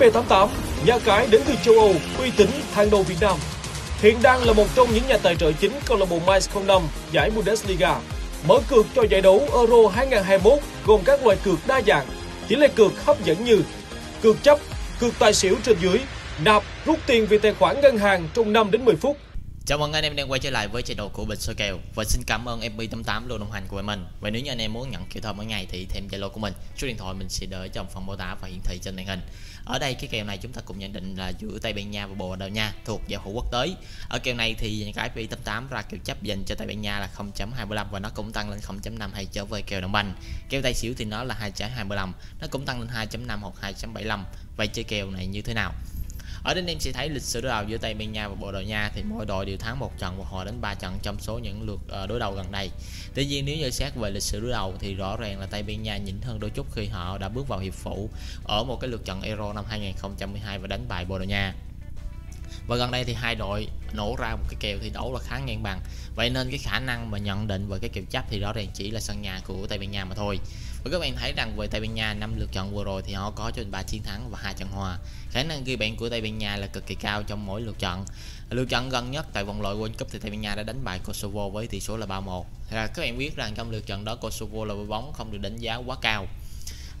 [0.00, 0.48] B88,
[0.86, 3.36] nhà cái đến từ châu Âu, uy tín hàng đầu Việt Nam.
[3.98, 6.82] Hiện đang là một trong những nhà tài trợ chính câu lạc bộ Mainz 05
[7.12, 7.96] giải Bundesliga.
[8.48, 12.06] Mở cược cho giải đấu Euro 2021 gồm các loại cược đa dạng,
[12.48, 13.62] tỷ lệ cược hấp dẫn như
[14.22, 14.58] cược chấp,
[15.00, 15.98] cược tài xỉu trên dưới,
[16.44, 19.16] nạp, rút tiền về tài khoản ngân hàng trong 5 đến 10 phút,
[19.66, 22.04] Chào mừng anh em đang quay trở lại với channel của Bình Soi Kèo và
[22.04, 24.06] xin cảm ơn FB88 luôn đồng hành của mình.
[24.20, 26.40] Và nếu như anh em muốn nhận kèo thơm mỗi ngày thì thêm Zalo của
[26.40, 28.96] mình, số điện thoại mình sẽ để trong phần mô tả và hiển thị trên
[28.96, 29.20] màn hình.
[29.64, 32.06] Ở đây cái kèo này chúng ta cùng nhận định là giữa Tây Ban Nha
[32.06, 33.74] và Bồ Đào Nha thuộc giải hữu quốc tế.
[34.08, 37.08] Ở kèo này thì cái FB88 ra kèo chấp dành cho Tây Ban Nha là
[37.16, 40.14] 0.25 và nó cũng tăng lên 0.5 hay trở về kèo đồng banh.
[40.48, 44.24] Kèo tay xỉu thì nó là 2.25, nó cũng tăng lên 2.5 hoặc 2.75.
[44.56, 45.72] Vậy chơi kèo này như thế nào?
[46.42, 48.34] Ở đây anh em sẽ thấy lịch sử đối đầu giữa Tây Ban Nha và
[48.34, 50.98] Bồ Đào Nha thì mỗi đội đều thắng một trận hoặc họ đến 3 trận
[51.02, 52.70] trong số những lượt ờ, đối đầu gần đây.
[53.14, 55.62] Tuy nhiên, nếu như xét về lịch sử đối đầu thì rõ ràng là Tây
[55.62, 58.08] Ban Nha nhỉnh hơn đôi chút khi họ đã bước vào hiệp phụ
[58.44, 61.54] ở một cái lượt trận Euro năm 2012 và đánh bại Bồ Đào Nha
[62.66, 65.38] và gần đây thì hai đội nổ ra một cái kèo thi đấu là khá
[65.38, 65.80] ngang bằng.
[66.14, 68.68] Vậy nên cái khả năng mà nhận định về cái kèo chấp thì rõ ràng
[68.74, 70.38] chỉ là sân nhà của Tây Ban Nha mà thôi.
[70.84, 73.12] Và các bạn thấy rằng về Tây Ban Nha, năm lượt trận vừa rồi thì
[73.12, 74.98] họ có trên 3 chiến thắng và hai trận hòa.
[75.30, 77.78] Khả năng ghi bàn của Tây Ban Nha là cực kỳ cao trong mỗi lượt
[77.78, 78.04] trận
[78.50, 80.84] lượt trận gần nhất tại vòng loại World Cup thì Tây Ban Nha đã đánh
[80.84, 84.04] bại Kosovo với tỷ số là 3-1 là các bạn biết rằng trong lượt trận
[84.04, 86.26] đó, Kosovo là đội bóng không được đánh giá quá cao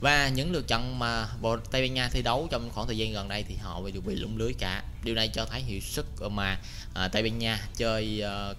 [0.00, 3.12] và những lượt trận mà bộ Tây Ban Nha thi đấu trong khoảng thời gian
[3.12, 4.82] gần đây thì họ đều bị lủng lưới cả.
[5.04, 6.58] Điều này cho thấy hiệu suất mà
[6.94, 8.52] à, Tây Ban Nha chơi à,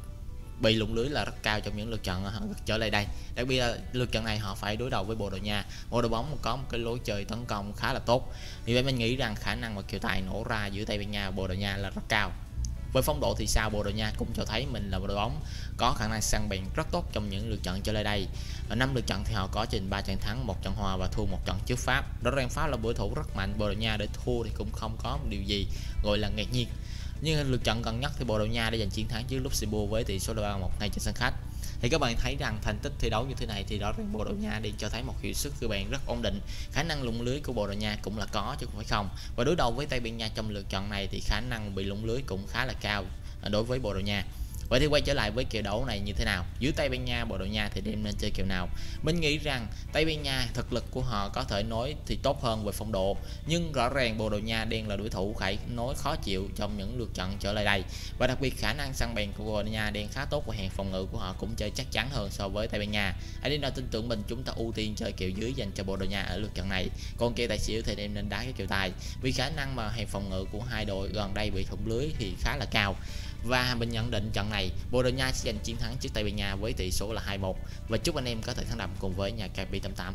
[0.61, 3.05] bị lủng lưới là rất cao trong những lượt à, trận trở lại đây.
[3.35, 5.65] Đặc biệt là lượt trận này họ phải đối đầu với Bồ Đào Nha.
[5.89, 8.33] Một đội bóng có một cái lối chơi tấn công khá là tốt.
[8.65, 11.11] Vì vậy mình nghĩ rằng khả năng mà kiều tài nổ ra giữa Tây Ban
[11.11, 12.31] Nha và Bồ Đào Nha là rất cao
[12.93, 15.15] với phong độ thì sao, Bồ Đào Nha cũng cho thấy mình là một đội
[15.15, 15.41] bóng
[15.77, 18.27] có khả năng săn bàn rất tốt trong những lượt trận trở lại đây.
[18.69, 21.07] Ở năm lượt trận thì họ có trình 3 trận thắng, một trận hòa và
[21.07, 22.23] thua một trận trước Pháp.
[22.23, 24.71] Rõ ràng Pháp là đối thủ rất mạnh, Bồ Đào Nha để thua thì cũng
[24.71, 25.67] không có một điều gì
[26.03, 26.67] gọi là ngạc nhiên
[27.21, 29.91] nhưng lượt trận gần nhất thì Bồ Đào Nha đã giành chiến thắng trước Luxembourg
[29.91, 31.33] với tỷ số là 3-1 ngay trên sân khách.
[31.81, 34.13] Thì các bạn thấy rằng thành tích thi đấu như thế này thì rõ ràng
[34.13, 36.39] Bồ Đào Nha đi cho thấy một hiệu suất cơ bản rất ổn định.
[36.71, 39.09] Khả năng lủng lưới của Bồ Đào Nha cũng là có chứ không phải không.
[39.35, 41.83] Và đối đầu với Tây Ban Nha trong lượt trận này thì khả năng bị
[41.83, 43.05] lủng lưới cũng khá là cao
[43.41, 44.25] à, đối với Bồ Đào Nha.
[44.71, 46.45] Vậy thì quay trở lại với kiểu đấu này như thế nào?
[46.59, 48.69] Giữa Tây Ban Nha, Bồ Đào Nha thì đem nên chơi kiểu nào?
[49.01, 52.41] Mình nghĩ rằng Tây Ban Nha thực lực của họ có thể nói thì tốt
[52.41, 53.17] hơn về phong độ,
[53.47, 56.77] nhưng rõ ràng Bồ Đào Nha đang là đối thủ phải nói khó chịu trong
[56.77, 57.83] những lượt trận trở lại đây.
[58.19, 60.55] Và đặc biệt khả năng săn bèn của Bồ Đào Nha đang khá tốt và
[60.55, 63.13] hàng phòng ngự của họ cũng chơi chắc chắn hơn so với Tây Ban Nha.
[63.41, 65.83] Hãy đi nào tin tưởng mình chúng ta ưu tiên chơi kiểu dưới dành cho
[65.83, 66.89] Bồ Đào Nha ở lượt trận này.
[67.17, 69.89] Còn kia tài xỉu thì đem nên đá cái kiểu tài vì khả năng mà
[69.89, 72.95] hàng phòng ngự của hai đội gần đây bị thủng lưới thì khá là cao
[73.43, 74.60] và mình nhận định trận này
[74.91, 77.21] Bồ Đào Nha sẽ giành chiến thắng trước Tây Ban Nha với tỷ số là
[77.27, 77.53] 2-1
[77.89, 80.13] và chúc anh em có thể thắng đậm cùng với nhà KP88.